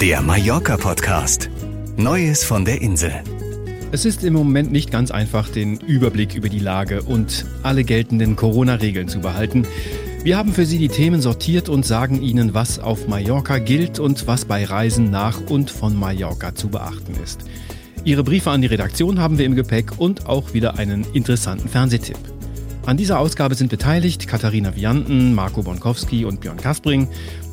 Der 0.00 0.20
Mallorca-Podcast. 0.20 1.48
Neues 1.96 2.44
von 2.44 2.66
der 2.66 2.82
Insel. 2.82 3.14
Es 3.92 4.04
ist 4.04 4.24
im 4.24 4.34
Moment 4.34 4.70
nicht 4.70 4.90
ganz 4.90 5.10
einfach, 5.10 5.48
den 5.48 5.80
Überblick 5.80 6.34
über 6.34 6.50
die 6.50 6.58
Lage 6.58 7.00
und 7.00 7.46
alle 7.62 7.82
geltenden 7.82 8.36
Corona-Regeln 8.36 9.08
zu 9.08 9.20
behalten. 9.20 9.66
Wir 10.22 10.36
haben 10.36 10.52
für 10.52 10.66
Sie 10.66 10.76
die 10.76 10.90
Themen 10.90 11.22
sortiert 11.22 11.70
und 11.70 11.86
sagen 11.86 12.20
Ihnen, 12.20 12.52
was 12.52 12.78
auf 12.78 13.08
Mallorca 13.08 13.56
gilt 13.56 13.98
und 13.98 14.26
was 14.26 14.44
bei 14.44 14.66
Reisen 14.66 15.10
nach 15.10 15.40
und 15.48 15.70
von 15.70 15.96
Mallorca 15.96 16.54
zu 16.54 16.68
beachten 16.68 17.14
ist. 17.24 17.46
Ihre 18.04 18.22
Briefe 18.22 18.50
an 18.50 18.60
die 18.60 18.66
Redaktion 18.66 19.18
haben 19.18 19.38
wir 19.38 19.46
im 19.46 19.54
Gepäck 19.54 19.98
und 19.98 20.26
auch 20.26 20.52
wieder 20.52 20.78
einen 20.78 21.06
interessanten 21.14 21.70
Fernsehtipp. 21.70 22.18
An 22.86 22.96
dieser 22.96 23.18
Ausgabe 23.18 23.56
sind 23.56 23.68
beteiligt 23.68 24.28
Katharina 24.28 24.76
Vianten, 24.76 25.34
Marco 25.34 25.60
Bonkowski 25.60 26.24
und 26.24 26.40
Björn 26.40 26.56
Kaspring. 26.56 27.08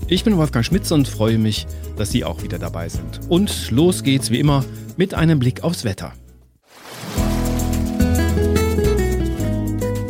Ich 0.08 0.24
bin 0.24 0.38
Wolfgang 0.38 0.64
Schmitz 0.64 0.92
und 0.92 1.08
freue 1.08 1.40
mich, 1.40 1.66
dass 1.98 2.12
Sie 2.12 2.24
auch 2.24 2.44
wieder 2.44 2.60
dabei 2.60 2.88
sind. 2.88 3.20
Und 3.30 3.72
los 3.72 4.04
geht's 4.04 4.30
wie 4.30 4.40
immer 4.40 4.64
mit 4.96 5.16
einem 5.16 5.40
Blick 5.40 5.64
aufs 5.64 5.86
Wetter. 5.86 6.14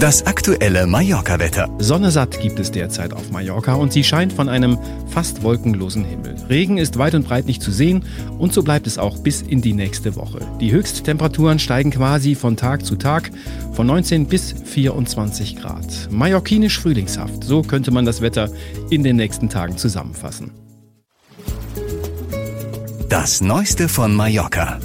Das 0.04 0.26
aktuelle 0.26 0.86
Mallorca-Wetter. 0.86 1.70
Sonne 1.80 2.12
satt 2.12 2.42
gibt 2.42 2.60
es 2.60 2.72
derzeit 2.72 3.14
auf 3.14 3.32
Mallorca 3.32 3.76
und 3.76 3.94
sie 3.94 4.04
scheint 4.04 4.34
von 4.34 4.50
einem 4.50 4.78
fast 5.08 5.44
wolkenlosen 5.44 6.04
Himmel. 6.04 6.36
Regen 6.50 6.78
ist 6.78 6.98
weit 6.98 7.16
und 7.16 7.26
breit 7.26 7.46
nicht 7.46 7.62
zu 7.62 7.72
sehen 7.72 8.04
und 8.38 8.52
so 8.52 8.64
bleibt 8.64 8.86
es 8.86 8.98
auch 8.98 9.20
bis 9.20 9.42
in 9.42 9.62
die 9.62 9.72
nächste 9.72 10.18
Woche. 10.18 10.40
Die 10.60 10.74
Höchsttemperaturen 10.74 11.58
steigen 11.58 11.92
quasi 11.92 12.36
von 12.36 12.58
Tag 12.58 12.86
zu 12.86 12.98
Tag 12.98 13.32
von 13.72 13.88
19 13.88 14.26
bis 14.26 14.54
24 14.66 15.56
Grad. 15.56 16.10
Mallorquinisch 16.12 16.82
frühlingshaft, 16.82 17.42
so 17.46 17.62
könnte 17.62 17.92
man 17.92 18.04
das 18.04 18.20
Wetter 18.20 18.50
in 18.90 19.04
den 19.04 19.16
nächsten 19.16 19.48
Tagen 19.48 19.78
zusammenfassen. 19.78 20.52
Das 23.08 23.40
Neueste 23.40 23.88
von 23.88 24.14
Mallorca. 24.14 24.82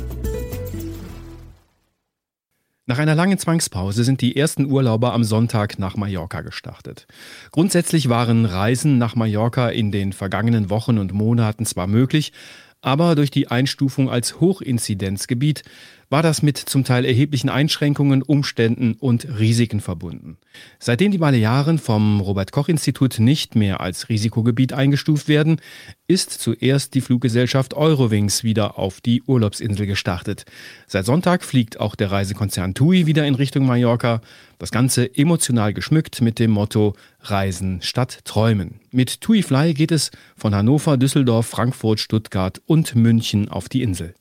Nach 2.88 2.98
einer 2.98 3.14
langen 3.14 3.36
Zwangspause 3.36 4.02
sind 4.02 4.22
die 4.22 4.34
ersten 4.34 4.64
Urlauber 4.64 5.12
am 5.12 5.22
Sonntag 5.22 5.78
nach 5.78 5.98
Mallorca 5.98 6.40
gestartet. 6.40 7.06
Grundsätzlich 7.52 8.08
waren 8.08 8.46
Reisen 8.46 8.96
nach 8.96 9.14
Mallorca 9.14 9.68
in 9.68 9.92
den 9.92 10.14
vergangenen 10.14 10.70
Wochen 10.70 10.96
und 10.96 11.12
Monaten 11.12 11.66
zwar 11.66 11.86
möglich, 11.86 12.32
aber 12.80 13.14
durch 13.14 13.30
die 13.30 13.48
Einstufung 13.48 14.08
als 14.08 14.40
Hochinzidenzgebiet 14.40 15.64
war 16.10 16.22
das 16.22 16.42
mit 16.42 16.56
zum 16.56 16.84
Teil 16.84 17.04
erheblichen 17.04 17.50
Einschränkungen, 17.50 18.22
Umständen 18.22 18.94
und 18.94 19.26
Risiken 19.38 19.80
verbunden. 19.80 20.38
Seitdem 20.78 21.12
die 21.12 21.18
Balearen 21.18 21.78
vom 21.78 22.20
Robert 22.20 22.52
Koch 22.52 22.68
Institut 22.68 23.18
nicht 23.18 23.54
mehr 23.54 23.80
als 23.80 24.08
Risikogebiet 24.08 24.72
eingestuft 24.72 25.28
werden, 25.28 25.60
ist 26.06 26.30
zuerst 26.30 26.94
die 26.94 27.02
Fluggesellschaft 27.02 27.74
Eurowings 27.74 28.42
wieder 28.42 28.78
auf 28.78 29.00
die 29.00 29.22
Urlaubsinsel 29.22 29.86
gestartet. 29.86 30.44
Seit 30.86 31.04
Sonntag 31.04 31.44
fliegt 31.44 31.78
auch 31.78 31.94
der 31.94 32.10
Reisekonzern 32.10 32.74
TUI 32.74 33.06
wieder 33.06 33.26
in 33.26 33.34
Richtung 33.34 33.66
Mallorca. 33.66 34.22
Das 34.58 34.70
Ganze 34.70 35.14
emotional 35.14 35.74
geschmückt 35.74 36.22
mit 36.22 36.38
dem 36.38 36.50
Motto 36.50 36.94
Reisen 37.20 37.82
statt 37.82 38.20
Träumen. 38.24 38.80
Mit 38.90 39.20
TUI 39.20 39.42
Fly 39.42 39.74
geht 39.74 39.92
es 39.92 40.10
von 40.36 40.54
Hannover, 40.54 40.96
Düsseldorf, 40.96 41.46
Frankfurt, 41.46 42.00
Stuttgart 42.00 42.60
und 42.66 42.94
München 42.94 43.48
auf 43.48 43.68
die 43.68 43.82
Insel. 43.82 44.14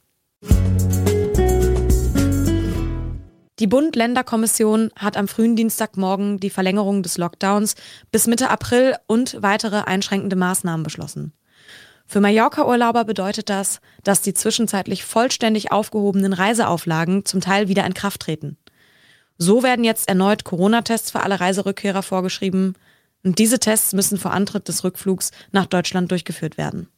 Die 3.59 3.66
Bund-Länder-Kommission 3.66 4.91
hat 4.95 5.17
am 5.17 5.27
frühen 5.27 5.55
Dienstagmorgen 5.55 6.39
die 6.39 6.52
Verlängerung 6.52 7.02
des 7.02 7.17
Lockdowns 7.17 7.73
bis 8.11 8.27
Mitte 8.27 8.52
April 8.52 8.95
und 9.08 9.41
weitere 9.41 9.77
einschränkende 9.81 10.36
Maßnahmen 10.36 10.83
beschlossen. 10.83 11.33
Für 12.05 12.22
Mallorca-Urlauber 12.22 13.03
bedeutet 13.03 13.50
das, 13.50 13.81
dass 14.03 14.22
die 14.22 14.35
zwischenzeitlich 14.35 15.03
vollständig 15.03 15.72
aufgehobenen 15.72 16.33
Reiseauflagen 16.33 17.25
zum 17.25 17.41
Teil 17.41 17.67
wieder 17.67 17.85
in 17.85 17.95
Kraft 17.95 18.22
treten. 18.22 18.58
So 19.39 19.63
werden 19.63 19.84
jetzt 19.84 20.07
erneut 20.07 20.44
Corona-Tests 20.44 21.12
für 21.12 21.22
alle 21.22 21.39
Reiserückkehrer 21.39 22.03
vorgeschrieben 22.03 22.75
und 23.24 23.39
diese 23.39 23.59
Tests 23.59 23.94
müssen 23.94 24.19
vor 24.19 24.31
Antritt 24.31 24.68
des 24.68 24.84
Rückflugs 24.84 25.31
nach 25.51 25.66
Deutschland 25.66 26.12
durchgeführt 26.12 26.57
werden. 26.57 26.89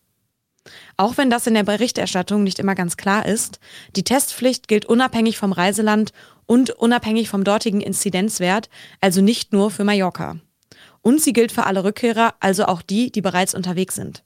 Auch 0.97 1.17
wenn 1.17 1.29
das 1.29 1.47
in 1.47 1.53
der 1.53 1.63
Berichterstattung 1.63 2.43
nicht 2.43 2.59
immer 2.59 2.75
ganz 2.75 2.97
klar 2.97 3.25
ist, 3.25 3.59
die 3.95 4.03
Testpflicht 4.03 4.67
gilt 4.67 4.85
unabhängig 4.85 5.37
vom 5.37 5.51
Reiseland 5.51 6.11
und 6.45 6.71
unabhängig 6.71 7.29
vom 7.29 7.43
dortigen 7.43 7.81
Inzidenzwert, 7.81 8.69
also 9.01 9.21
nicht 9.21 9.53
nur 9.53 9.71
für 9.71 9.83
Mallorca. 9.83 10.37
Und 11.01 11.21
sie 11.21 11.33
gilt 11.33 11.51
für 11.51 11.65
alle 11.65 11.83
Rückkehrer, 11.83 12.33
also 12.39 12.65
auch 12.65 12.81
die, 12.81 13.11
die 13.11 13.21
bereits 13.21 13.55
unterwegs 13.55 13.95
sind. 13.95 14.23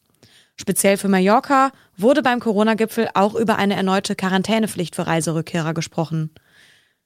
Speziell 0.55 0.97
für 0.97 1.09
Mallorca 1.09 1.71
wurde 1.97 2.21
beim 2.21 2.39
Corona-Gipfel 2.39 3.09
auch 3.13 3.35
über 3.35 3.57
eine 3.57 3.75
erneute 3.75 4.15
Quarantänepflicht 4.15 4.95
für 4.95 5.07
Reiserückkehrer 5.07 5.73
gesprochen. 5.73 6.29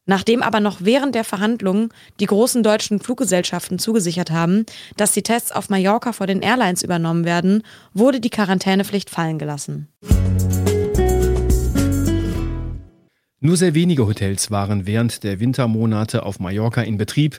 Nachdem 0.08 0.42
aber 0.42 0.62
noch 0.62 0.78
während 0.80 1.14
der 1.14 1.26
Verhandlungen 1.26 1.90
die 2.20 2.26
großen 2.26 2.64
deutschen 2.64 3.00
Fluggesellschaften 3.00 3.78
zugesichert 3.78 4.32
haben, 4.32 4.66
dass 4.96 5.12
die 5.12 5.22
Tests 5.22 5.52
auf 5.52 5.70
Mallorca 5.70 6.14
vor 6.14 6.26
den 6.26 6.42
Airlines 6.42 6.82
übernommen 6.82 7.26
werden, 7.26 7.62
wurde 7.94 8.20
die 8.20 8.30
Quarantänepflicht 8.30 9.10
fallen 9.10 9.38
gelassen. 9.38 9.90
Nur 13.40 13.58
sehr 13.58 13.76
wenige 13.76 14.08
Hotels 14.08 14.50
waren 14.50 14.88
während 14.88 15.24
der 15.24 15.40
Wintermonate 15.40 16.24
auf 16.24 16.40
Mallorca 16.40 16.82
in 16.82 16.98
Betrieb. 16.98 17.38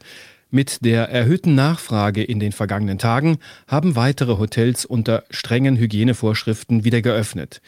Mit 0.51 0.85
der 0.85 1.09
erhöhten 1.09 1.55
Nachfrage 1.55 2.23
in 2.23 2.39
den 2.39 2.53
vergangenen 2.53 2.99
Tagen 2.99 3.39
haben 3.67 3.97
weitere 3.97 4.39
Hotels 4.39 4.85
unter 4.85 5.25
strengen 5.31 5.77
Hygienevorschriften 5.77 6.85
wieder 6.85 7.03
geöffnet. 7.03 7.61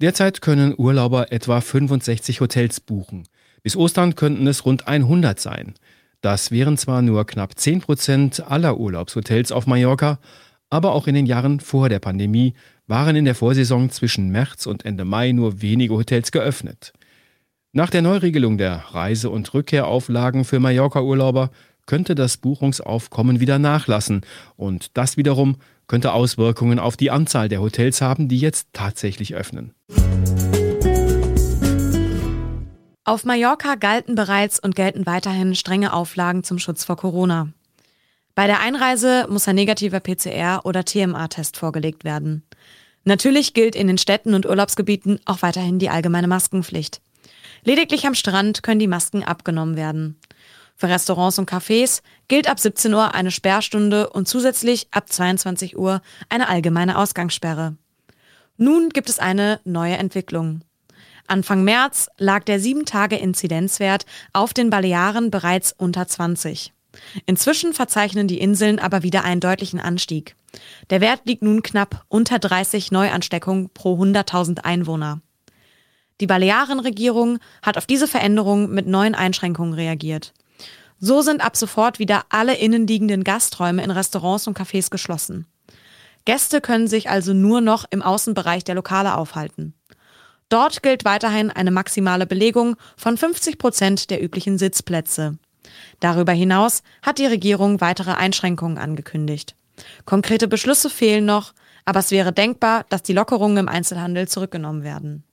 Derzeit 0.00 0.40
können 0.40 0.74
Urlauber 0.76 1.32
etwa 1.32 1.60
65 1.60 2.40
Hotels 2.40 2.80
buchen. 2.80 3.24
Bis 3.68 3.76
Ostern 3.76 4.14
könnten 4.14 4.46
es 4.46 4.64
rund 4.64 4.88
100 4.88 5.38
sein. 5.38 5.74
Das 6.22 6.50
wären 6.50 6.78
zwar 6.78 7.02
nur 7.02 7.26
knapp 7.26 7.58
10 7.58 7.82
Prozent 7.82 8.50
aller 8.50 8.80
Urlaubshotels 8.80 9.52
auf 9.52 9.66
Mallorca, 9.66 10.20
aber 10.70 10.94
auch 10.94 11.06
in 11.06 11.14
den 11.14 11.26
Jahren 11.26 11.60
vor 11.60 11.90
der 11.90 11.98
Pandemie 11.98 12.54
waren 12.86 13.14
in 13.14 13.26
der 13.26 13.34
Vorsaison 13.34 13.90
zwischen 13.90 14.30
März 14.30 14.64
und 14.64 14.86
Ende 14.86 15.04
Mai 15.04 15.32
nur 15.32 15.60
wenige 15.60 15.92
Hotels 15.92 16.32
geöffnet. 16.32 16.94
Nach 17.72 17.90
der 17.90 18.00
Neuregelung 18.00 18.56
der 18.56 18.84
Reise- 18.92 19.28
und 19.28 19.52
Rückkehrauflagen 19.52 20.46
für 20.46 20.60
Mallorca-Urlauber 20.60 21.50
könnte 21.84 22.14
das 22.14 22.38
Buchungsaufkommen 22.38 23.38
wieder 23.38 23.58
nachlassen 23.58 24.22
und 24.56 24.96
das 24.96 25.18
wiederum 25.18 25.58
könnte 25.88 26.14
Auswirkungen 26.14 26.78
auf 26.78 26.96
die 26.96 27.10
Anzahl 27.10 27.50
der 27.50 27.60
Hotels 27.60 28.00
haben, 28.00 28.28
die 28.28 28.38
jetzt 28.38 28.68
tatsächlich 28.72 29.34
öffnen. 29.34 29.74
Auf 33.08 33.24
Mallorca 33.24 33.76
galten 33.76 34.16
bereits 34.16 34.60
und 34.60 34.76
gelten 34.76 35.06
weiterhin 35.06 35.54
strenge 35.54 35.94
Auflagen 35.94 36.44
zum 36.44 36.58
Schutz 36.58 36.84
vor 36.84 36.98
Corona. 36.98 37.48
Bei 38.34 38.46
der 38.46 38.60
Einreise 38.60 39.26
muss 39.30 39.48
ein 39.48 39.54
negativer 39.54 39.96
PCR- 39.96 40.66
oder 40.66 40.84
TMA-Test 40.84 41.56
vorgelegt 41.56 42.04
werden. 42.04 42.42
Natürlich 43.04 43.54
gilt 43.54 43.74
in 43.76 43.86
den 43.86 43.96
Städten 43.96 44.34
und 44.34 44.44
Urlaubsgebieten 44.44 45.20
auch 45.24 45.40
weiterhin 45.40 45.78
die 45.78 45.88
allgemeine 45.88 46.28
Maskenpflicht. 46.28 47.00
Lediglich 47.64 48.06
am 48.06 48.12
Strand 48.12 48.62
können 48.62 48.78
die 48.78 48.86
Masken 48.86 49.24
abgenommen 49.24 49.76
werden. 49.76 50.20
Für 50.76 50.90
Restaurants 50.90 51.38
und 51.38 51.50
Cafés 51.50 52.02
gilt 52.28 52.46
ab 52.46 52.60
17 52.60 52.92
Uhr 52.92 53.14
eine 53.14 53.30
Sperrstunde 53.30 54.10
und 54.10 54.28
zusätzlich 54.28 54.86
ab 54.90 55.10
22 55.10 55.78
Uhr 55.78 56.02
eine 56.28 56.50
allgemeine 56.50 56.98
Ausgangssperre. 56.98 57.74
Nun 58.58 58.90
gibt 58.90 59.08
es 59.08 59.18
eine 59.18 59.60
neue 59.64 59.96
Entwicklung. 59.96 60.60
Anfang 61.28 61.62
März 61.64 62.08
lag 62.18 62.44
der 62.44 62.60
7-Tage-Inzidenzwert 62.60 64.06
auf 64.32 64.54
den 64.54 64.70
Balearen 64.70 65.30
bereits 65.30 65.74
unter 65.76 66.08
20. 66.08 66.72
Inzwischen 67.26 67.72
verzeichnen 67.72 68.28
die 68.28 68.40
Inseln 68.40 68.78
aber 68.78 69.02
wieder 69.02 69.24
einen 69.24 69.40
deutlichen 69.40 69.78
Anstieg. 69.78 70.36
Der 70.90 71.00
Wert 71.00 71.22
liegt 71.24 71.42
nun 71.42 71.62
knapp 71.62 72.04
unter 72.08 72.38
30 72.38 72.90
Neuansteckungen 72.90 73.70
pro 73.70 74.02
100.000 74.02 74.64
Einwohner. 74.64 75.20
Die 76.20 76.26
Balearenregierung 76.26 77.38
hat 77.62 77.76
auf 77.76 77.86
diese 77.86 78.08
Veränderung 78.08 78.70
mit 78.70 78.86
neuen 78.86 79.14
Einschränkungen 79.14 79.74
reagiert. 79.74 80.32
So 80.98 81.20
sind 81.22 81.44
ab 81.44 81.56
sofort 81.56 82.00
wieder 82.00 82.22
alle 82.28 82.56
innenliegenden 82.56 83.22
Gasträume 83.22 83.84
in 83.84 83.90
Restaurants 83.90 84.48
und 84.48 84.58
Cafés 84.58 84.90
geschlossen. 84.90 85.46
Gäste 86.24 86.60
können 86.60 86.88
sich 86.88 87.08
also 87.08 87.32
nur 87.32 87.60
noch 87.60 87.84
im 87.90 88.02
Außenbereich 88.02 88.64
der 88.64 88.74
Lokale 88.74 89.14
aufhalten. 89.14 89.74
Dort 90.48 90.82
gilt 90.82 91.04
weiterhin 91.04 91.50
eine 91.50 91.70
maximale 91.70 92.26
Belegung 92.26 92.76
von 92.96 93.18
50 93.18 93.58
Prozent 93.58 94.10
der 94.10 94.22
üblichen 94.22 94.56
Sitzplätze. 94.56 95.36
Darüber 96.00 96.32
hinaus 96.32 96.82
hat 97.02 97.18
die 97.18 97.26
Regierung 97.26 97.82
weitere 97.82 98.12
Einschränkungen 98.12 98.78
angekündigt. 98.78 99.54
Konkrete 100.06 100.48
Beschlüsse 100.48 100.88
fehlen 100.88 101.26
noch, 101.26 101.52
aber 101.84 102.00
es 102.00 102.10
wäre 102.10 102.32
denkbar, 102.32 102.86
dass 102.88 103.02
die 103.02 103.12
Lockerungen 103.12 103.58
im 103.58 103.68
Einzelhandel 103.68 104.26
zurückgenommen 104.26 104.82
werden. 104.82 105.24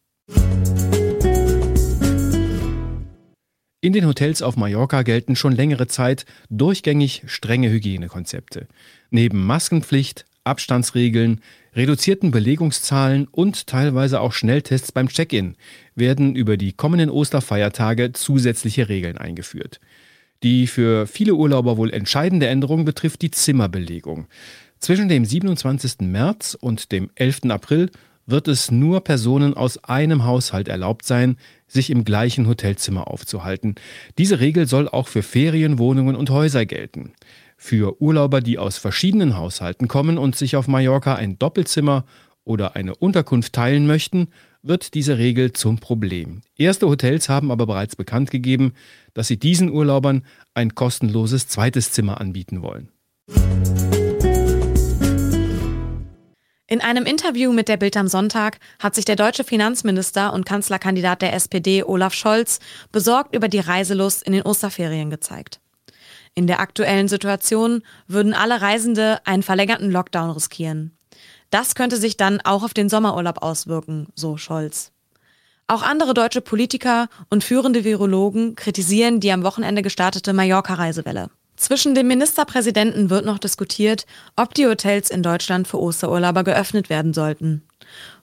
In 3.81 3.93
den 3.93 4.07
Hotels 4.07 4.41
auf 4.41 4.57
Mallorca 4.57 5.03
gelten 5.03 5.35
schon 5.35 5.53
längere 5.53 5.87
Zeit 5.87 6.25
durchgängig 6.49 7.23
strenge 7.27 7.69
Hygienekonzepte. 7.69 8.67
Neben 9.11 9.45
Maskenpflicht, 9.45 10.25
Abstandsregeln, 10.43 11.41
reduzierten 11.75 12.31
Belegungszahlen 12.31 13.27
und 13.29 13.67
teilweise 13.67 14.21
auch 14.21 14.31
Schnelltests 14.31 14.91
beim 14.91 15.09
Check-in 15.09 15.55
werden 15.95 16.35
über 16.35 16.57
die 16.57 16.73
kommenden 16.73 17.09
Osterfeiertage 17.09 18.13
zusätzliche 18.13 18.89
Regeln 18.89 19.17
eingeführt. 19.17 19.79
Die 20.43 20.67
für 20.67 21.07
viele 21.07 21.35
Urlauber 21.35 21.77
wohl 21.77 21.91
entscheidende 21.91 22.47
Änderung 22.47 22.85
betrifft 22.85 23.21
die 23.21 23.31
Zimmerbelegung. 23.31 24.27
Zwischen 24.79 25.09
dem 25.09 25.25
27. 25.25 26.01
März 26.01 26.57
und 26.59 26.91
dem 26.91 27.09
11. 27.15 27.49
April 27.49 27.89
wird 28.27 28.47
es 28.47 28.71
nur 28.71 29.01
Personen 29.01 29.53
aus 29.53 29.83
einem 29.83 30.25
Haushalt 30.25 30.67
erlaubt 30.67 31.05
sein, 31.05 31.37
sich 31.67 31.89
im 31.89 32.05
gleichen 32.05 32.47
Hotelzimmer 32.47 33.07
aufzuhalten. 33.07 33.75
Diese 34.17 34.39
Regel 34.39 34.67
soll 34.67 34.87
auch 34.87 35.07
für 35.07 35.23
Ferienwohnungen 35.23 36.15
und 36.15 36.29
Häuser 36.29 36.65
gelten. 36.65 37.13
Für 37.57 38.01
Urlauber, 38.01 38.41
die 38.41 38.57
aus 38.57 38.77
verschiedenen 38.77 39.37
Haushalten 39.37 39.87
kommen 39.87 40.17
und 40.17 40.35
sich 40.35 40.55
auf 40.55 40.67
Mallorca 40.67 41.15
ein 41.15 41.39
Doppelzimmer 41.39 42.05
oder 42.43 42.75
eine 42.75 42.95
Unterkunft 42.95 43.53
teilen 43.53 43.87
möchten, 43.87 44.27
wird 44.61 44.93
diese 44.93 45.17
Regel 45.17 45.53
zum 45.53 45.79
Problem. 45.79 46.41
Erste 46.57 46.87
Hotels 46.87 47.29
haben 47.29 47.51
aber 47.51 47.65
bereits 47.65 47.95
bekannt 47.95 48.31
gegeben, 48.31 48.73
dass 49.13 49.27
sie 49.27 49.37
diesen 49.37 49.71
Urlaubern 49.71 50.23
ein 50.53 50.75
kostenloses 50.75 51.47
zweites 51.47 51.91
Zimmer 51.91 52.19
anbieten 52.19 52.61
wollen. 52.61 52.89
In 56.67 56.81
einem 56.81 57.05
Interview 57.05 57.53
mit 57.53 57.67
der 57.67 57.77
Bild 57.77 57.95
am 57.95 58.07
Sonntag 58.07 58.59
hat 58.79 58.95
sich 58.95 59.05
der 59.05 59.15
deutsche 59.15 59.43
Finanzminister 59.43 60.33
und 60.33 60.45
Kanzlerkandidat 60.45 61.21
der 61.21 61.33
SPD 61.33 61.83
Olaf 61.83 62.15
Scholz 62.15 62.59
besorgt 62.91 63.35
über 63.35 63.47
die 63.49 63.59
Reiselust 63.59 64.23
in 64.23 64.33
den 64.33 64.41
Osterferien 64.41 65.11
gezeigt. 65.11 65.59
In 66.35 66.47
der 66.47 66.59
aktuellen 66.59 67.07
Situation 67.07 67.81
würden 68.07 68.33
alle 68.33 68.61
Reisende 68.61 69.19
einen 69.25 69.41
verlängerten 69.41 69.89
Lockdown 69.89 70.31
riskieren. 70.31 70.95
Das 71.49 71.75
könnte 71.75 71.95
sich 71.95 72.17
dann 72.17 72.41
auch 72.41 72.63
auf 72.63 72.73
den 72.73 72.89
Sommerurlaub 72.89 73.41
auswirken, 73.41 74.07
so 74.15 74.35
Scholz. 74.35 74.91
Auch 75.67 75.81
andere 75.81 76.13
deutsche 76.13 76.41
Politiker 76.41 77.07
und 77.29 77.43
führende 77.43 77.85
Virologen 77.85 78.55
kritisieren 78.55 79.21
die 79.21 79.31
am 79.31 79.43
Wochenende 79.43 79.81
gestartete 79.81 80.33
Mallorca-Reisewelle. 80.33 81.29
Zwischen 81.55 81.95
den 81.95 82.07
Ministerpräsidenten 82.07 83.09
wird 83.09 83.25
noch 83.25 83.39
diskutiert, 83.39 84.05
ob 84.35 84.53
die 84.53 84.67
Hotels 84.67 85.09
in 85.09 85.23
Deutschland 85.23 85.69
für 85.69 85.79
Osterurlauber 85.79 86.43
geöffnet 86.43 86.89
werden 86.89 87.13
sollten. 87.13 87.63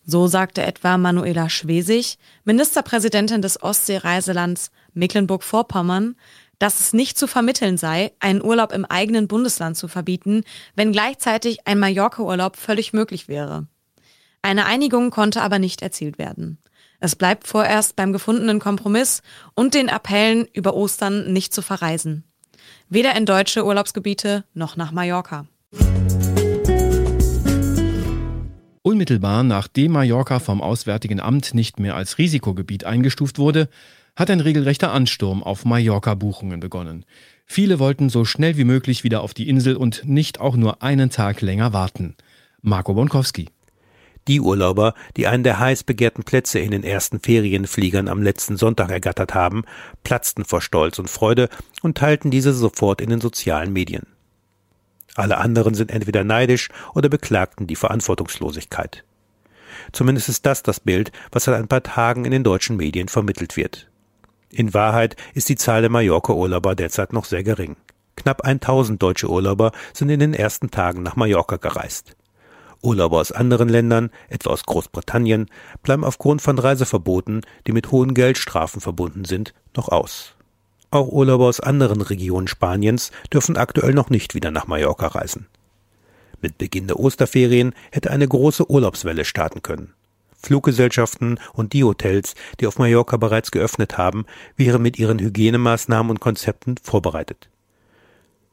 So 0.05 0.27
sagte 0.27 0.63
etwa 0.63 0.99
Manuela 0.99 1.49
Schwesig, 1.49 2.19
Ministerpräsidentin 2.45 3.41
des 3.41 3.63
Ostseereiselands 3.63 4.71
Mecklenburg-Vorpommern, 4.93 6.17
dass 6.63 6.79
es 6.79 6.93
nicht 6.93 7.19
zu 7.19 7.27
vermitteln 7.27 7.77
sei, 7.77 8.13
einen 8.21 8.41
Urlaub 8.41 8.73
im 8.73 8.85
eigenen 8.85 9.27
Bundesland 9.27 9.77
zu 9.77 9.89
verbieten, 9.89 10.45
wenn 10.77 10.93
gleichzeitig 10.93 11.67
ein 11.67 11.81
Mallorca-Urlaub 11.81 12.57
völlig 12.57 12.93
möglich 12.93 13.27
wäre. 13.27 13.67
Eine 14.43 14.65
Einigung 14.67 15.11
konnte 15.11 15.43
aber 15.43 15.59
nicht 15.59 15.83
erzielt 15.83 16.19
werden. 16.19 16.59
Es 17.01 17.17
bleibt 17.17 17.49
vorerst 17.49 17.97
beim 17.97 18.13
gefundenen 18.13 18.61
Kompromiss 18.61 19.23
und 19.57 19.75
den 19.75 19.89
Appellen, 19.89 20.47
über 20.53 20.75
Ostern 20.75 21.33
nicht 21.33 21.53
zu 21.53 21.63
verreisen. 21.63 22.23
Weder 22.89 23.17
in 23.17 23.27
deutsche 23.27 23.67
Urlaubsgebiete 23.67 24.45
noch 24.55 24.77
nach 24.77 24.93
Mallorca. 24.93 25.49
Unmittelbar 28.83 29.43
nachdem 29.43 29.93
Mallorca 29.93 30.39
vom 30.39 30.63
Auswärtigen 30.63 31.19
Amt 31.19 31.55
nicht 31.55 31.81
mehr 31.81 31.97
als 31.97 32.19
Risikogebiet 32.19 32.85
eingestuft 32.85 33.41
wurde, 33.41 33.69
hat 34.23 34.31
ein 34.31 34.41
regelrechter 34.41 34.93
Ansturm 34.93 35.43
auf 35.43 35.65
Mallorca-Buchungen 35.65 36.61
begonnen. 36.61 37.05
Viele 37.45 37.81
wollten 37.81 38.09
so 38.09 38.25
schnell 38.25 38.57
wie 38.57 38.63
möglich 38.63 39.03
wieder 39.03 39.21
auf 39.21 39.35
die 39.35 39.49
Insel 39.49 39.75
und 39.75 40.05
nicht 40.05 40.39
auch 40.39 40.55
nur 40.55 40.81
einen 40.81 41.11
Tag 41.11 41.41
länger 41.41 41.73
warten. 41.73 42.15
Marco 42.61 42.95
Bonkowski. 42.95 43.49
Die 44.29 44.41
Urlauber, 44.41 44.95
die 45.17 45.27
einen 45.27 45.43
der 45.43 45.59
heiß 45.59 45.83
begehrten 45.83 46.23
Plätze 46.23 46.61
in 46.61 46.71
den 46.71 46.85
ersten 46.85 47.19
Ferienfliegern 47.19 48.07
am 48.07 48.23
letzten 48.23 48.57
Sonntag 48.57 48.93
ergattert 48.93 49.35
haben, 49.35 49.65
platzten 50.05 50.45
vor 50.45 50.63
Stolz 50.63 51.01
und 51.01 51.11
Freude 51.11 51.49
und 51.83 51.99
teilten 51.99 52.31
diese 52.31 52.53
sofort 52.53 53.01
in 53.01 53.11
den 53.11 53.21
sozialen 53.21 53.73
Medien. 53.73 54.07
Alle 55.17 55.39
anderen 55.39 55.75
sind 55.75 55.91
entweder 55.91 56.23
neidisch 56.23 56.69
oder 56.95 57.09
beklagten 57.09 57.67
die 57.67 57.75
Verantwortungslosigkeit. 57.75 59.03
Zumindest 59.91 60.29
ist 60.29 60.47
das 60.47 60.63
das 60.63 60.79
Bild, 60.79 61.11
was 61.33 61.45
seit 61.45 61.57
ein 61.57 61.67
paar 61.67 61.83
Tagen 61.83 62.25
in 62.25 62.31
den 62.31 62.45
deutschen 62.45 62.77
Medien 62.77 63.09
vermittelt 63.09 63.57
wird. 63.57 63.89
In 64.55 64.75
Wahrheit 64.75 65.17
ist 65.33 65.49
die 65.49 65.57
Zahl 65.57 65.81
der 65.81 65.91
Mallorca-Urlauber 65.91 66.75
derzeit 66.75 67.15
noch 67.15 67.25
sehr 67.25 67.43
gering. 67.43 67.75
Knapp 68.17 68.45
1000 68.45 69.03
deutsche 69.03 69.31
Urlauber 69.31 69.73
sind 69.95 70.11
in 70.11 70.21
den 70.21 70.35
ersten 70.35 70.71
Tagen 70.71 71.03
nach 71.03 71.17
Mallorca 71.17 71.57
gereist. 71.57 72.15
Urlauber 72.83 73.19
aus 73.19 73.33
anderen 73.33 73.71
Ländern, 73.71 74.11
etwa 74.29 74.51
aus 74.51 74.65
Großbritannien, 74.65 75.47
bleiben 75.83 76.05
aufgrund 76.05 76.43
von 76.43 76.59
Reiseverboten, 76.59 77.47
die 77.67 77.73
mit 77.73 77.91
hohen 77.91 78.13
Geldstrafen 78.13 78.83
verbunden 78.83 79.25
sind, 79.25 79.55
noch 79.75 79.89
aus. 79.89 80.35
Auch 80.91 81.09
Urlauber 81.09 81.47
aus 81.47 81.61
anderen 81.61 82.03
Regionen 82.03 82.47
Spaniens 82.47 83.11
dürfen 83.33 83.57
aktuell 83.57 83.95
noch 83.95 84.11
nicht 84.11 84.35
wieder 84.35 84.51
nach 84.51 84.67
Mallorca 84.67 85.07
reisen. 85.07 85.47
Mit 86.43 86.59
Beginn 86.59 86.89
der 86.89 87.01
Osterferien 87.01 87.73
hätte 87.91 88.11
eine 88.11 88.29
große 88.29 88.71
Urlaubswelle 88.71 89.25
starten 89.25 89.63
können. 89.63 89.95
Fluggesellschaften 90.43 91.39
und 91.53 91.73
die 91.73 91.85
Hotels, 91.85 92.35
die 92.61 92.67
auf 92.67 92.79
Mallorca 92.79 93.17
bereits 93.17 93.51
geöffnet 93.51 93.99
haben, 93.99 94.27
wären 94.57 94.83
mit 94.83 94.99
ihren 94.99 95.19
Hygienemaßnahmen 95.19 96.11
und 96.11 96.21
Konzepten 96.21 96.77
vorbereitet. 96.83 97.49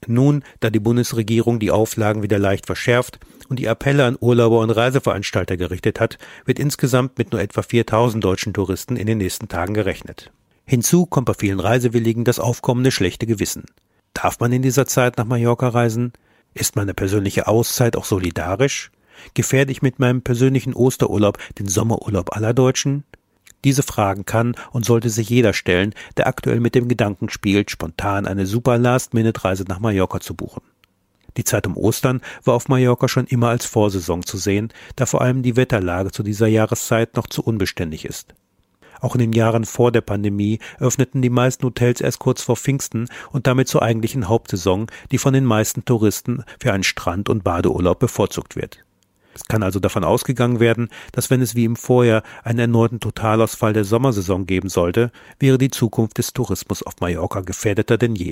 Nun, 0.08 0.44
da 0.60 0.70
die 0.70 0.80
Bundesregierung 0.80 1.60
die 1.60 1.72
Auflagen 1.72 2.24
wieder 2.24 2.40
leicht 2.40 2.66
verschärft 2.66 3.20
und 3.50 3.60
die 3.60 3.68
Appelle 3.68 4.06
an 4.06 4.18
Urlauber 4.20 4.60
und 4.60 4.70
Reiseveranstalter 4.70 5.58
gerichtet 5.58 6.00
hat, 6.00 6.18
wird 6.46 6.60
insgesamt 6.60 7.18
mit 7.18 7.32
nur 7.32 7.42
etwa 7.42 7.62
4000 7.62 8.24
deutschen 8.24 8.54
Touristen 8.54 8.96
in 8.96 9.08
den 9.08 9.18
nächsten 9.18 9.50
Tagen 9.50 9.74
gerechnet. 9.74 10.32
Hinzu 10.66 11.06
kommt 11.06 11.26
bei 11.26 11.34
vielen 11.34 11.60
Reisewilligen 11.60 12.24
das 12.24 12.40
aufkommende 12.40 12.92
schlechte 12.92 13.26
Gewissen. 13.26 13.66
Darf 14.14 14.40
man 14.40 14.52
in 14.52 14.62
dieser 14.62 14.86
Zeit 14.86 15.18
nach 15.18 15.26
Mallorca 15.26 15.70
reisen? 15.70 16.14
Ist 16.54 16.76
meine 16.76 16.94
persönliche 16.94 17.48
Auszeit 17.48 17.96
auch 17.96 18.06
solidarisch? 18.06 18.92
Gefährde 19.34 19.72
ich 19.72 19.82
mit 19.82 20.00
meinem 20.00 20.22
persönlichen 20.22 20.74
Osterurlaub 20.74 21.38
den 21.58 21.68
Sommerurlaub 21.68 22.36
aller 22.36 22.54
Deutschen? 22.54 23.04
Diese 23.64 23.84
Fragen 23.84 24.26
kann 24.26 24.56
und 24.72 24.86
sollte 24.86 25.10
sich 25.10 25.30
jeder 25.30 25.54
stellen, 25.54 25.94
der 26.18 26.28
aktuell 26.28 26.60
mit 26.60 26.76
dem 26.76 26.88
Gedanken 26.88 27.30
spielt, 27.30 27.72
spontan 27.72 28.26
eine 28.26 28.46
super 28.46 28.78
Last-Minute-Reise 28.78 29.66
nach 29.68 29.80
Mallorca 29.80 30.20
zu 30.20 30.34
buchen. 30.34 30.62
Die 31.38 31.44
Zeit 31.44 31.68
um 31.68 31.78
Ostern 31.78 32.22
war 32.44 32.56
auf 32.56 32.70
Mallorca 32.70 33.08
schon 33.08 33.28
immer 33.28 33.50
als 33.50 33.66
Vorsaison 33.66 34.26
zu 34.26 34.38
sehen, 34.38 34.70
da 34.96 35.06
vor 35.06 35.22
allem 35.22 35.44
die 35.44 35.56
Wetterlage 35.56 36.12
zu 36.12 36.24
dieser 36.24 36.48
Jahreszeit 36.48 37.16
noch 37.16 37.28
zu 37.28 37.44
unbeständig 37.44 38.06
ist. 38.06 38.34
Auch 39.02 39.16
in 39.16 39.20
den 39.20 39.34
Jahren 39.34 39.66
vor 39.66 39.92
der 39.92 40.02
Pandemie 40.02 40.60
öffneten 40.80 41.22
die 41.22 41.30
meisten 41.30 41.66
Hotels 41.66 42.02
erst 42.02 42.20
kurz 42.20 42.42
vor 42.42 42.58
Pfingsten 42.58 43.08
und 43.32 43.48
damit 43.48 43.68
zur 43.68 43.82
eigentlichen 43.82 44.28
Hauptsaison, 44.28 44.88
die 45.12 45.18
von 45.18 45.34
den 45.34 45.46
meisten 45.46 45.86
Touristen 45.86 46.44
für 46.60 46.74
einen 46.74 46.84
Strand- 46.84 47.30
und 47.30 47.44
Badeurlaub 47.44 48.00
bevorzugt 48.00 48.56
wird. 48.56 48.84
Es 49.34 49.46
kann 49.46 49.64
also 49.64 49.80
davon 49.80 50.04
ausgegangen 50.04 50.60
werden, 50.60 50.90
dass 51.12 51.30
wenn 51.30 51.42
es 51.42 51.56
wie 51.56 51.66
im 51.66 51.76
Vorjahr 51.76 52.24
einen 52.44 52.60
erneuten 52.60 53.00
Totalausfall 53.00 53.74
der 53.74 53.86
Sommersaison 53.86 54.46
geben 54.46 54.70
sollte, 54.70 55.12
wäre 55.40 55.58
die 55.58 55.70
Zukunft 55.70 56.18
des 56.18 56.34
Tourismus 56.34 56.84
auf 56.84 56.94
Mallorca 57.00 57.42
gefährdeter 57.42 57.98
denn 57.98 58.16
je. 58.16 58.32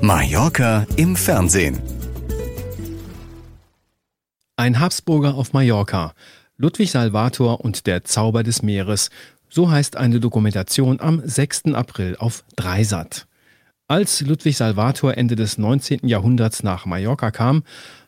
Mallorca 0.00 0.86
im 0.96 1.16
Fernsehen. 1.16 1.80
Ein 4.56 4.78
Habsburger 4.78 5.34
auf 5.34 5.52
Mallorca. 5.52 6.12
Ludwig 6.56 6.90
Salvator 6.92 7.64
und 7.64 7.86
der 7.86 8.04
Zauber 8.04 8.42
des 8.42 8.62
Meeres. 8.62 9.10
So 9.48 9.70
heißt 9.70 9.96
eine 9.96 10.20
Dokumentation 10.20 11.00
am 11.00 11.22
6. 11.24 11.74
April 11.74 12.16
auf 12.16 12.44
Dreisat. 12.54 13.26
Als 13.88 14.20
Ludwig 14.20 14.56
Salvator 14.56 15.16
Ende 15.16 15.36
des 15.36 15.58
19. 15.58 16.06
Jahrhunderts 16.08 16.62
nach 16.62 16.86
Mallorca 16.86 17.30
kam, 17.30 17.64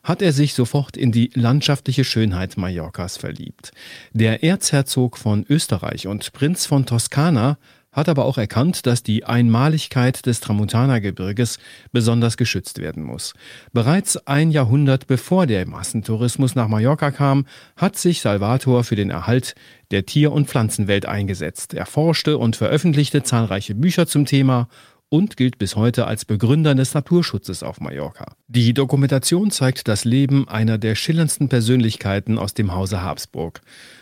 hat 0.07 0.21
er 0.21 0.31
sich 0.31 0.53
sofort 0.53 0.95
in 0.95 1.11
die 1.11 1.31
landschaftliche 1.33 2.05
Schönheit 2.05 2.55
Mallorcas 2.55 3.17
verliebt. 3.17 3.71
Der 4.13 4.41
Erzherzog 4.41 5.17
von 5.17 5.45
Österreich 5.49 6.07
und 6.07 6.31
Prinz 6.31 6.65
von 6.65 6.85
Toskana 6.85 7.57
hat 7.91 8.07
aber 8.07 8.23
auch 8.23 8.37
erkannt, 8.37 8.85
dass 8.85 9.03
die 9.03 9.25
Einmaligkeit 9.25 10.25
des 10.25 10.39
Tramontana-Gebirges 10.39 11.59
besonders 11.91 12.37
geschützt 12.37 12.79
werden 12.79 13.03
muss. 13.03 13.33
Bereits 13.73 14.15
ein 14.27 14.51
Jahrhundert 14.51 15.07
bevor 15.07 15.45
der 15.45 15.67
Massentourismus 15.67 16.55
nach 16.55 16.69
Mallorca 16.69 17.11
kam, 17.11 17.45
hat 17.75 17.97
sich 17.97 18.21
Salvator 18.21 18.85
für 18.85 18.95
den 18.95 19.09
Erhalt 19.09 19.55
der 19.91 20.05
Tier- 20.05 20.31
und 20.31 20.47
Pflanzenwelt 20.47 21.05
eingesetzt. 21.05 21.73
Er 21.73 21.85
forschte 21.85 22.37
und 22.37 22.55
veröffentlichte 22.55 23.23
zahlreiche 23.23 23.75
Bücher 23.75 24.07
zum 24.07 24.25
Thema 24.25 24.69
und 25.09 25.37
gilt 25.37 25.57
bis 25.57 25.75
heute 25.75 26.07
als 26.07 26.25
Begründer 26.25 26.75
des 26.75 26.93
Naturschutzes 26.93 27.63
auf 27.63 27.79
Mallorca. 27.79 28.33
Die 28.47 28.73
Dokumentation 28.73 29.51
zeigt 29.51 29.87
das 29.87 30.05
Leben 30.05 30.47
einer 30.47 30.77
der 30.77 30.95
schillerndsten 30.95 31.49
Persönlichkeiten 31.49 32.37
aus 32.37 32.53
dem 32.53 32.73
Hause 32.73 33.01
Habsburg. 33.01 33.61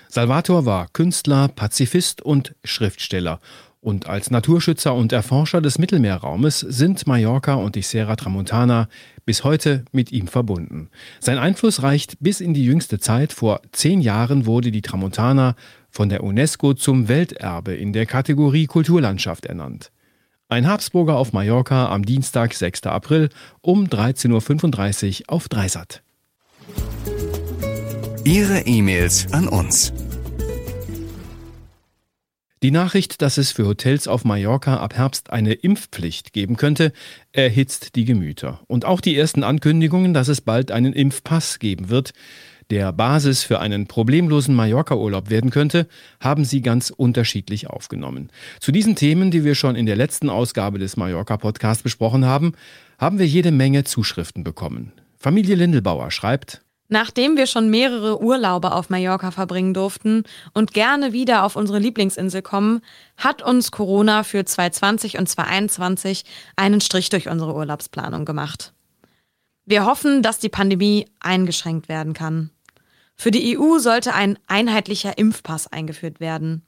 Salvator 0.10 0.66
war 0.66 0.88
Künstler, 0.94 1.48
Pazifist 1.50 2.22
und 2.22 2.56
Schriftsteller 2.64 3.40
und 3.86 4.08
als 4.08 4.32
Naturschützer 4.32 4.96
und 4.96 5.14
Erforscher 5.14 5.62
des 5.62 5.78
Mittelmeerraumes 5.78 6.60
sind 6.60 7.06
Mallorca 7.06 7.54
und 7.54 7.76
die 7.76 7.84
Serra 7.84 8.16
Tramontana 8.16 8.90
bis 9.26 9.44
heute 9.44 9.86
mit 9.92 10.12
ihm 10.12 10.28
verbunden. 10.28 10.90
Sein 11.20 11.38
Einfluss 11.38 11.84
reicht 11.84 12.18
bis 12.20 12.42
in 12.42 12.56
die 12.56 12.66
jüngste 12.66 12.98
Zeit. 12.98 13.32
Vor 13.32 13.62
zehn 13.74 14.02
Jahren 14.02 14.48
wurde 14.48 14.72
die 14.72 14.82
Tramontana 14.82 15.56
von 15.92 16.10
der 16.10 16.24
UNESCO 16.24 16.74
zum 16.74 17.08
Welterbe 17.08 17.76
in 17.76 17.94
der 17.94 18.08
Kategorie 18.08 18.66
Kulturlandschaft 18.66 19.46
ernannt. 19.46 19.92
Ein 20.48 20.68
Habsburger 20.68 21.16
auf 21.18 21.34
Mallorca 21.34 21.88
am 21.90 22.06
Dienstag, 22.06 22.54
6. 22.54 22.84
April 22.84 23.30
um 23.62 23.86
13.35 23.86 25.22
Uhr 25.22 25.34
auf 25.34 25.50
Dreisat. 25.50 26.04
Ihre 28.24 28.60
E-Mails 28.60 29.34
an 29.34 29.48
uns. 29.48 29.92
Die 32.62 32.70
Nachricht, 32.70 33.24
dass 33.24 33.40
es 33.40 33.52
für 33.52 33.66
Hotels 33.66 34.08
auf 34.08 34.24
Mallorca 34.24 34.78
ab 34.78 34.94
Herbst 34.94 35.32
eine 35.32 35.54
Impfpflicht 35.54 36.32
geben 36.32 36.58
könnte, 36.58 36.94
erhitzt 37.32 37.96
die 37.96 38.06
Gemüter. 38.06 38.62
Und 38.68 38.86
auch 38.86 39.02
die 39.02 39.18
ersten 39.18 39.44
Ankündigungen, 39.44 40.14
dass 40.14 40.28
es 40.28 40.42
bald 40.42 40.70
einen 40.70 40.94
Impfpass 40.94 41.58
geben 41.58 41.90
wird, 41.90 42.14
der 42.70 42.92
Basis 42.92 43.44
für 43.44 43.60
einen 43.60 43.88
problemlosen 43.88 44.56
Mallorca-Urlaub 44.56 45.30
werden 45.30 45.50
könnte, 45.50 45.88
haben 46.20 46.46
sie 46.46 46.62
ganz 46.62 46.90
unterschiedlich 46.90 47.70
aufgenommen. 47.70 48.30
Zu 48.60 48.72
diesen 48.72 48.96
Themen, 48.96 49.32
die 49.32 49.44
wir 49.44 49.56
schon 49.56 49.76
in 49.76 49.86
der 49.86 49.96
letzten 49.96 50.30
Ausgabe 50.30 50.80
des 50.80 50.98
Mallorca-Podcasts 50.98 51.84
besprochen 51.84 52.26
haben, 52.26 52.54
haben 52.98 53.20
wir 53.20 53.28
jede 53.28 53.52
Menge 53.52 53.84
Zuschriften 53.84 54.44
bekommen. 54.44 54.92
Familie 55.18 55.56
Lindelbauer 55.56 56.12
schreibt, 56.12 56.62
Nachdem 56.88 57.36
wir 57.36 57.48
schon 57.48 57.72
mehrere 57.72 58.22
Urlaube 58.22 58.72
auf 58.72 58.92
Mallorca 58.92 59.32
verbringen 59.32 59.74
durften 59.74 60.24
und 60.54 60.72
gerne 60.72 61.14
wieder 61.14 61.44
auf 61.44 61.56
unsere 61.56 61.80
Lieblingsinsel 61.80 62.44
kommen, 62.44 62.82
hat 63.18 63.42
uns 63.42 63.72
Corona 63.72 64.22
für 64.24 64.46
2020 64.46 65.18
und 65.18 65.28
2021 65.28 66.26
einen 66.56 66.82
Strich 66.82 67.10
durch 67.10 67.28
unsere 67.28 67.56
Urlaubsplanung 67.56 68.24
gemacht. 68.24 68.74
Wir 69.66 69.86
hoffen, 69.86 70.22
dass 70.22 70.38
die 70.38 70.50
Pandemie 70.50 71.08
eingeschränkt 71.20 71.90
werden 71.90 72.14
kann. 72.14 72.52
Für 73.16 73.32
die 73.32 73.58
EU 73.58 73.80
sollte 73.80 74.14
ein 74.14 74.38
einheitlicher 74.48 75.18
Impfpass 75.18 75.68
eingeführt 75.68 76.20
werden. 76.20 76.64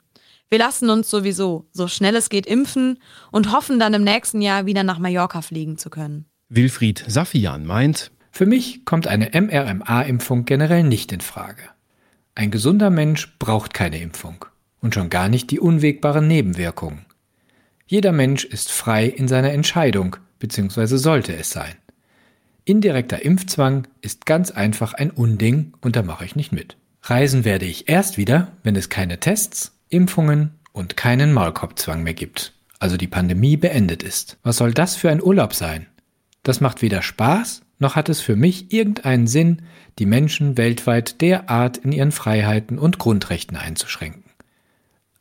Wir 0.49 0.59
lassen 0.59 0.89
uns 0.89 1.09
sowieso 1.09 1.67
so 1.71 1.87
schnell 1.87 2.15
es 2.15 2.29
geht 2.29 2.45
impfen 2.45 2.99
und 3.31 3.51
hoffen 3.51 3.79
dann 3.79 3.93
im 3.93 4.03
nächsten 4.03 4.41
Jahr 4.41 4.65
wieder 4.65 4.83
nach 4.83 4.99
Mallorca 4.99 5.41
fliegen 5.41 5.77
zu 5.77 5.89
können. 5.89 6.25
Wilfried 6.49 7.03
Safian 7.07 7.65
meint, 7.65 8.11
für 8.31 8.45
mich 8.45 8.85
kommt 8.85 9.07
eine 9.07 9.31
mRNA-Impfung 9.33 10.45
generell 10.45 10.83
nicht 10.83 11.11
in 11.11 11.21
Frage. 11.21 11.63
Ein 12.35 12.51
gesunder 12.51 12.89
Mensch 12.89 13.35
braucht 13.39 13.73
keine 13.73 13.99
Impfung 13.99 14.45
und 14.79 14.93
schon 14.93 15.09
gar 15.09 15.27
nicht 15.27 15.51
die 15.51 15.59
unwegbaren 15.59 16.27
Nebenwirkungen. 16.27 17.05
Jeder 17.87 18.11
Mensch 18.11 18.45
ist 18.45 18.71
frei 18.71 19.05
in 19.05 19.27
seiner 19.27 19.51
Entscheidung, 19.51 20.17
bzw. 20.39 20.97
sollte 20.97 21.35
es 21.35 21.49
sein. 21.49 21.75
Indirekter 22.67 23.23
Impfzwang 23.23 23.87
ist 24.01 24.25
ganz 24.25 24.51
einfach 24.51 24.93
ein 24.93 25.11
Unding 25.11 25.73
und 25.79 25.95
da 25.95 26.03
mache 26.03 26.25
ich 26.25 26.35
nicht 26.35 26.51
mit. 26.51 26.75
Reisen 27.01 27.45
werde 27.45 27.65
ich 27.65 27.87
erst 27.87 28.17
wieder, 28.17 28.51
wenn 28.61 28.75
es 28.75 28.89
keine 28.89 29.21
Tests, 29.21 29.79
Impfungen 29.87 30.51
und 30.73 30.97
keinen 30.97 31.31
Maulkorbzwang 31.31 32.03
mehr 32.03 32.13
gibt. 32.13 32.53
Also 32.77 32.97
die 32.97 33.07
Pandemie 33.07 33.55
beendet 33.55 34.03
ist. 34.03 34.37
Was 34.43 34.57
soll 34.57 34.73
das 34.73 34.97
für 34.97 35.09
ein 35.09 35.23
Urlaub 35.23 35.53
sein? 35.53 35.85
Das 36.43 36.59
macht 36.59 36.81
weder 36.81 37.01
Spaß, 37.01 37.61
noch 37.79 37.95
hat 37.95 38.09
es 38.09 38.19
für 38.19 38.35
mich 38.35 38.73
irgendeinen 38.73 39.27
Sinn, 39.27 39.61
die 39.97 40.05
Menschen 40.05 40.57
weltweit 40.57 41.21
derart 41.21 41.77
in 41.77 41.93
ihren 41.93 42.11
Freiheiten 42.11 42.77
und 42.77 42.99
Grundrechten 42.99 43.55
einzuschränken. 43.55 44.25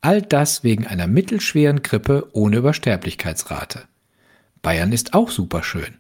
All 0.00 0.20
das 0.20 0.64
wegen 0.64 0.84
einer 0.84 1.06
mittelschweren 1.06 1.82
Grippe 1.82 2.28
ohne 2.32 2.56
Übersterblichkeitsrate. 2.56 3.84
Bayern 4.62 4.90
ist 4.90 5.14
auch 5.14 5.30
super 5.30 5.62
schön. 5.62 5.94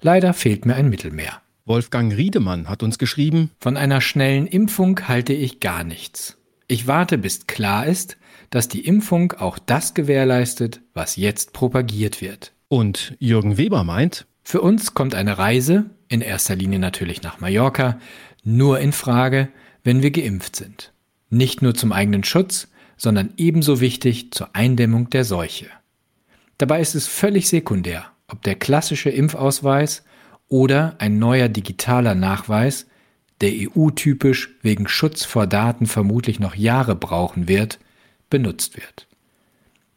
Leider 0.00 0.32
fehlt 0.32 0.64
mir 0.64 0.76
ein 0.76 0.90
Mittelmeer. 0.90 1.40
Wolfgang 1.64 2.16
Riedemann 2.16 2.68
hat 2.68 2.82
uns 2.82 2.98
geschrieben, 2.98 3.50
Von 3.60 3.76
einer 3.76 4.00
schnellen 4.00 4.46
Impfung 4.46 5.08
halte 5.08 5.32
ich 5.32 5.60
gar 5.60 5.84
nichts. 5.84 6.38
Ich 6.68 6.86
warte, 6.86 7.18
bis 7.18 7.46
klar 7.46 7.86
ist, 7.86 8.16
dass 8.50 8.68
die 8.68 8.84
Impfung 8.84 9.32
auch 9.32 9.58
das 9.58 9.94
gewährleistet, 9.94 10.80
was 10.94 11.16
jetzt 11.16 11.52
propagiert 11.52 12.20
wird. 12.20 12.52
Und 12.68 13.16
Jürgen 13.18 13.58
Weber 13.58 13.84
meint, 13.84 14.26
für 14.42 14.60
uns 14.60 14.94
kommt 14.94 15.14
eine 15.14 15.36
Reise, 15.36 15.90
in 16.08 16.20
erster 16.20 16.56
Linie 16.56 16.78
natürlich 16.78 17.22
nach 17.22 17.40
Mallorca, 17.40 17.98
nur 18.44 18.80
in 18.80 18.92
Frage, 18.92 19.48
wenn 19.84 20.02
wir 20.02 20.10
geimpft 20.10 20.56
sind. 20.56 20.92
Nicht 21.28 21.60
nur 21.60 21.74
zum 21.74 21.92
eigenen 21.92 22.24
Schutz, 22.24 22.68
sondern 22.96 23.32
ebenso 23.36 23.80
wichtig 23.80 24.30
zur 24.32 24.54
Eindämmung 24.54 25.10
der 25.10 25.24
Seuche. 25.24 25.66
Dabei 26.56 26.80
ist 26.80 26.94
es 26.94 27.06
völlig 27.06 27.48
sekundär, 27.48 28.10
ob 28.28 28.42
der 28.42 28.54
klassische 28.54 29.10
Impfausweis 29.10 30.04
oder 30.48 30.96
ein 30.98 31.18
neuer 31.18 31.48
digitaler 31.48 32.14
Nachweis, 32.14 32.86
der 33.40 33.52
EU-typisch 33.52 34.50
wegen 34.62 34.88
Schutz 34.88 35.24
vor 35.24 35.46
Daten 35.46 35.86
vermutlich 35.86 36.40
noch 36.40 36.54
Jahre 36.54 36.94
brauchen 36.94 37.48
wird, 37.48 37.78
benutzt 38.30 38.76
wird. 38.76 39.06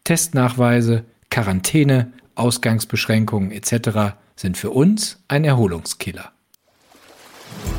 Testnachweise, 0.03 1.05
Quarantäne, 1.29 2.11
Ausgangsbeschränkungen 2.35 3.51
etc. 3.51 4.15
sind 4.35 4.57
für 4.57 4.71
uns 4.71 5.19
ein 5.27 5.43
Erholungskiller. 5.43 6.31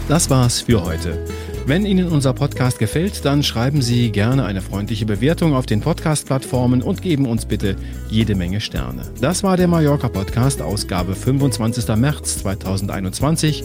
Das 0.08 0.30
war's 0.30 0.62
für 0.62 0.84
heute. 0.84 1.24
Wenn 1.64 1.86
Ihnen 1.86 2.08
unser 2.08 2.32
Podcast 2.32 2.80
gefällt, 2.80 3.24
dann 3.24 3.44
schreiben 3.44 3.82
Sie 3.82 4.10
gerne 4.10 4.44
eine 4.44 4.60
freundliche 4.60 5.06
Bewertung 5.06 5.54
auf 5.54 5.64
den 5.64 5.80
Podcast-Plattformen 5.80 6.82
und 6.82 7.02
geben 7.02 7.24
uns 7.24 7.46
bitte 7.46 7.76
jede 8.10 8.34
Menge 8.34 8.60
Sterne. 8.60 9.02
Das 9.20 9.44
war 9.44 9.56
der 9.56 9.68
Mallorca 9.68 10.08
Podcast, 10.08 10.60
Ausgabe 10.60 11.14
25. 11.14 11.86
März 11.96 12.38
2021. 12.38 13.62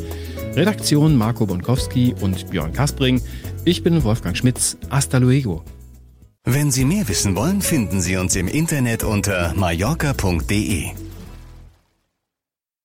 Redaktion 0.56 1.16
Marco 1.16 1.48
Bonkowski 1.48 2.14
und 2.22 2.52
Björn 2.52 2.72
Kaspring. 2.72 3.20
Ich 3.66 3.82
bin 3.82 4.04
Wolfgang 4.04 4.38
Schmitz. 4.38 4.78
Hasta 4.92 5.18
luego. 5.18 5.64
Wenn 6.46 6.72
Sie 6.72 6.86
mehr 6.86 7.08
wissen 7.08 7.36
wollen, 7.36 7.62
finden 7.62 8.00
Sie 8.00 8.16
uns 8.16 8.36
im 8.36 8.48
Internet 8.48 9.04
unter 9.04 9.54
mallorca.de. 9.56 10.92